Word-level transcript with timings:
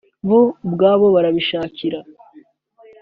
bo 0.27 0.39
ubwabo 0.65 1.05
barabishakira 1.15 1.99